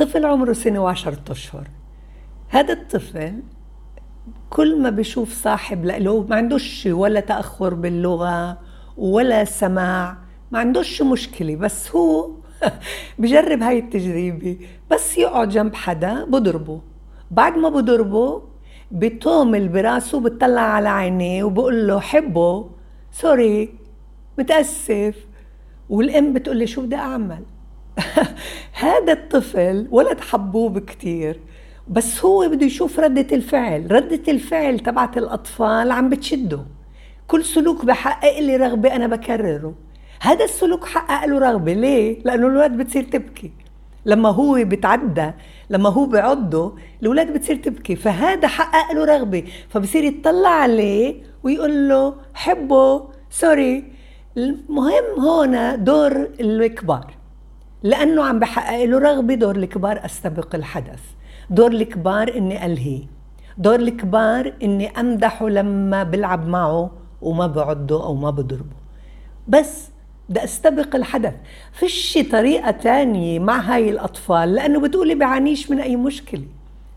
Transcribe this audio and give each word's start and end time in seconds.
طفل 0.00 0.24
عمره 0.24 0.52
سنة 0.52 0.82
وعشرة 0.84 1.22
أشهر. 1.30 1.68
هذا 2.48 2.72
الطفل 2.72 3.42
كل 4.50 4.82
ما 4.82 4.90
بيشوف 4.90 5.32
صاحب 5.32 5.84
له 5.84 6.26
ما 6.28 6.36
عندوش 6.36 6.86
ولا 6.86 7.20
تأخر 7.20 7.74
باللغة 7.74 8.58
ولا 8.96 9.44
سماع 9.44 10.16
ما 10.52 10.58
عندوش 10.58 11.02
مشكلة 11.02 11.56
بس 11.56 11.96
هو 11.96 12.30
بجرب 13.18 13.62
هاي 13.62 13.78
التجربة. 13.78 14.58
بس 14.90 15.18
يقعد 15.18 15.48
جنب 15.48 15.74
حدا 15.74 16.24
بضربه. 16.24 16.80
بعد 17.30 17.58
ما 17.58 17.68
بضربه 17.68 18.42
بطومل 18.90 19.68
براسه 19.68 20.20
بتطلع 20.20 20.60
على 20.60 20.88
عينيه 20.88 21.44
وبقول 21.44 21.88
له 21.88 22.00
حبه 22.00 22.70
سوري 23.12 23.74
متأسف. 24.38 25.26
والأم 25.88 26.32
بتقول 26.32 26.56
لي 26.56 26.66
شو 26.66 26.82
بدي 26.82 26.96
أعمل؟ 26.96 27.44
هذا 28.72 29.12
الطفل 29.12 29.88
ولد 29.90 30.20
حبوب 30.20 30.78
كتير 30.78 31.40
بس 31.90 32.24
هو 32.24 32.48
بده 32.48 32.66
يشوف 32.66 33.00
ردة 33.00 33.36
الفعل. 33.36 33.92
ردة 33.92 34.22
الفعل 34.28 34.78
تبعت 34.78 35.18
الأطفال 35.18 35.90
عم 35.90 36.08
بتشده. 36.08 36.60
كل 37.26 37.44
سلوك 37.44 37.84
بحقق 37.84 38.38
لي 38.38 38.56
رغبة 38.56 38.96
أنا 38.96 39.06
بكرره. 39.06 39.74
هذا 40.20 40.44
السلوك 40.44 40.84
حقق 40.84 41.26
له 41.26 41.38
رغبة. 41.38 41.72
ليه؟ 41.72 42.18
لأنه 42.24 42.46
الولد 42.46 42.72
بتصير 42.72 43.02
تبكي. 43.02 43.52
لما 44.06 44.28
هو 44.28 44.64
بتعدى 44.64 45.30
لما 45.70 45.88
هو 45.88 46.06
بعضه 46.06 46.76
الولاد 47.02 47.32
بتصير 47.32 47.56
تبكي. 47.56 47.96
فهذا 47.96 48.48
حقق 48.48 48.92
له 48.92 49.04
رغبة. 49.04 49.44
فبصير 49.68 50.04
يطلع 50.04 50.48
عليه 50.48 51.22
ويقول 51.42 51.88
له 51.88 52.14
حبه 52.34 53.08
سوري 53.30 53.84
المهم 54.36 55.20
هون 55.20 55.84
دور 55.84 56.28
الكبار. 56.40 57.19
لأنه 57.82 58.24
عم 58.24 58.38
بحقق 58.38 58.84
له 58.84 58.98
رغبة 58.98 59.34
دور 59.34 59.56
الكبار 59.56 60.04
أستبق 60.04 60.54
الحدث. 60.54 61.00
دور 61.50 61.72
الكبار 61.72 62.36
إني 62.36 62.66
ألهي. 62.66 63.02
دور 63.58 63.74
الكبار 63.74 64.52
إني 64.62 64.88
أمدحه 65.00 65.48
لما 65.48 66.02
بلعب 66.02 66.48
معه 66.48 66.90
وما 67.22 67.46
بعده 67.46 68.04
أو 68.04 68.14
ما 68.14 68.30
بضربه 68.30 68.76
بس 69.48 69.88
بدي 70.28 70.44
أستبق 70.44 70.96
الحدث. 70.96 71.34
فيش 71.72 72.18
طريقة 72.32 72.70
تانية 72.70 73.38
مع 73.38 73.60
هاي 73.60 73.90
الأطفال 73.90 74.54
لأنه 74.54 74.80
بتقولي 74.80 75.14
بعانيش 75.14 75.70
من 75.70 75.80
أي 75.80 75.96
مشكلة. 75.96 76.46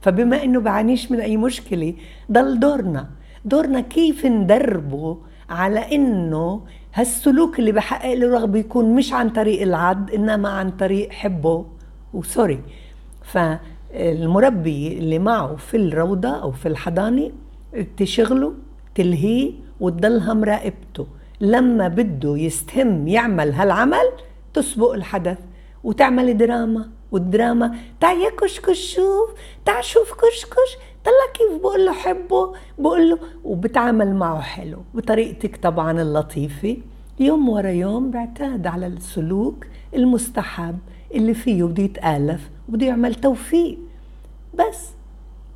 فبما 0.00 0.42
أنه 0.44 0.60
بعانيش 0.60 1.10
من 1.10 1.20
أي 1.20 1.36
مشكلة 1.36 1.94
ضل 2.32 2.60
دورنا. 2.60 3.10
دورنا 3.44 3.80
كيف 3.80 4.26
ندربه 4.26 5.18
على 5.52 5.94
أنه 5.94 6.60
هالسلوك 6.94 7.58
اللي 7.58 7.72
بحقق 7.72 8.14
له 8.14 8.28
رغبة 8.34 8.58
يكون 8.58 8.94
مش 8.94 9.12
عن 9.12 9.30
طريق 9.30 9.62
العض 9.62 10.10
إنما 10.14 10.48
عن 10.48 10.70
طريق 10.70 11.12
حبه 11.12 11.66
وسوري 12.14 12.60
فالمربي 13.22 14.98
اللي 14.98 15.18
معه 15.18 15.56
في 15.56 15.76
الروضة 15.76 16.28
أو 16.28 16.52
في 16.52 16.68
الحضانة 16.68 17.30
تشغله 17.96 18.54
تلهيه 18.94 19.52
وتضلها 19.80 20.34
مراقبته. 20.34 21.06
لما 21.40 21.88
بده 21.88 22.36
يستهم 22.36 23.08
يعمل 23.08 23.52
هالعمل 23.52 24.10
تسبق 24.54 24.92
الحدث 24.92 25.38
وتعمل 25.84 26.36
دراما 26.36 26.88
والدراما 27.12 27.74
تعال 28.00 28.18
يا 28.20 28.30
كشكش 28.30 28.94
شوف 28.94 29.30
تعال 29.64 29.84
شوف 29.84 30.12
كشكش. 30.12 30.76
طلع 31.04 31.32
كيف؟ 31.34 31.60
بقول 31.62 31.86
له 31.86 31.92
حبه 31.92 32.52
بقول 32.78 33.10
له 33.10 33.18
وبتعامل 33.44 34.14
معه 34.14 34.40
حلو 34.40 34.78
بطريقتك 34.94 35.56
طبعا 35.56 36.02
اللطيفة. 36.02 36.76
يوم 37.20 37.48
ورا 37.48 37.68
يوم 37.68 38.10
بعتاد 38.10 38.66
على 38.66 38.86
السلوك 38.86 39.66
المستحب 39.94 40.78
اللي 41.14 41.34
فيه 41.34 41.64
بده 41.64 41.82
يتآلف 41.82 42.50
وبده 42.68 42.86
يعمل 42.86 43.14
توفيق. 43.14 43.78
بس 44.54 44.88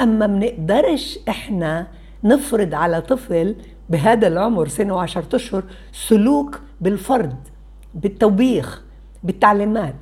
أما 0.00 0.26
منقدرش 0.26 1.18
إحنا 1.28 1.86
نفرض 2.24 2.74
على 2.74 3.00
طفل 3.00 3.56
بهذا 3.90 4.26
العمر 4.26 4.68
سنة 4.68 4.94
وعشرة 4.94 5.36
أشهر 5.36 5.64
سلوك 5.92 6.60
بالفرض 6.80 7.36
بالتوبيخ 7.94 8.82
بالتعليمات 9.24 9.96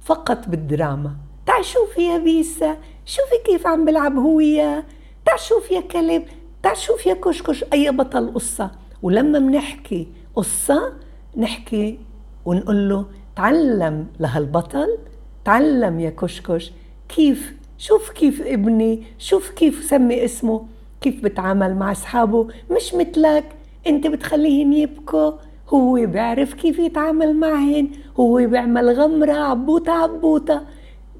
فقط 0.00 0.48
بالدراما. 0.48 1.16
تعال 1.46 1.64
شوفي 1.64 2.02
يا 2.02 2.18
بيسا 2.18 2.76
شوفي 3.06 3.38
كيف 3.46 3.66
عم 3.66 3.84
بلعب 3.84 4.16
هو 4.18 4.36
وياه 4.36 4.84
تعال 5.26 5.40
شوف 5.40 5.70
يا 5.70 5.80
كلب 5.80 6.22
تعال 6.62 6.76
شوف 6.76 7.06
يا 7.06 7.14
كشكش 7.14 7.64
أي 7.72 7.90
بطل 7.90 8.34
قصة. 8.34 8.70
ولما 9.02 9.38
بنحكي 9.38 10.08
قصة 10.36 10.92
نحكي 11.36 11.98
ونقول 12.44 12.88
له 12.88 13.06
تعلم 13.36 14.06
لهالبطل 14.20 14.98
تعلم 15.44 16.00
يا 16.00 16.10
كشكش 16.10 16.72
كيف 17.08 17.54
شوف 17.78 18.10
كيف 18.10 18.42
ابني 18.42 19.02
شوف 19.18 19.50
كيف 19.50 19.84
سمي 19.84 20.24
اسمه 20.24 20.66
كيف 21.00 21.24
بتعامل 21.24 21.74
مع 21.76 21.92
أصحابه. 21.92 22.48
مش 22.70 22.94
مثلك 22.94 23.44
أنت 23.86 24.06
بتخليهن 24.06 24.72
يبكوا. 24.72 25.32
هو 25.68 25.94
بيعرف 26.06 26.54
كيف 26.54 26.78
يتعامل 26.78 27.36
معهن 27.36 27.88
هو 28.20 28.34
بيعمل 28.34 28.90
غمرة 28.90 29.32
عبوطة 29.32 29.92
عبوطة. 29.92 30.64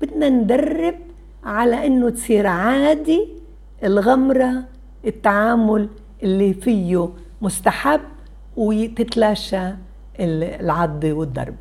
بدنا 0.00 0.28
ندرب 0.28 0.94
على 1.44 1.86
إنه 1.86 2.10
تصير 2.10 2.46
عادي 2.46 3.28
الغمرة 3.84 4.64
التعامل 5.06 5.88
اللي 6.22 6.54
فيه 6.54 7.08
مستحب 7.42 8.00
وتتلاشى 8.56 9.70
العض 10.20 11.04
والضرب. 11.04 11.54